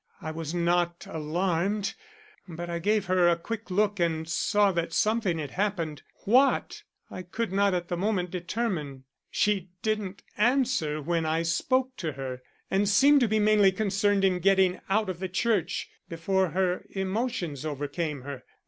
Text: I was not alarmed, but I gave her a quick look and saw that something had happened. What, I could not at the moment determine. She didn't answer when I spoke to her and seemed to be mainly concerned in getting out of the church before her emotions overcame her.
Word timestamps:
I 0.19 0.31
was 0.31 0.51
not 0.51 1.05
alarmed, 1.07 1.93
but 2.47 2.71
I 2.71 2.79
gave 2.79 3.05
her 3.05 3.29
a 3.29 3.35
quick 3.35 3.69
look 3.69 3.99
and 3.99 4.27
saw 4.27 4.71
that 4.71 4.93
something 4.93 5.37
had 5.37 5.51
happened. 5.51 6.01
What, 6.25 6.81
I 7.11 7.21
could 7.21 7.51
not 7.51 7.75
at 7.75 7.87
the 7.87 7.95
moment 7.97 8.31
determine. 8.31 9.03
She 9.29 9.69
didn't 9.83 10.23
answer 10.39 11.03
when 11.03 11.27
I 11.27 11.43
spoke 11.43 11.95
to 11.97 12.13
her 12.13 12.41
and 12.71 12.89
seemed 12.89 13.19
to 13.19 13.27
be 13.27 13.37
mainly 13.37 13.71
concerned 13.71 14.25
in 14.25 14.39
getting 14.39 14.81
out 14.89 15.07
of 15.07 15.19
the 15.19 15.29
church 15.29 15.87
before 16.09 16.47
her 16.49 16.83
emotions 16.89 17.63
overcame 17.63 18.21
her. 18.23 18.43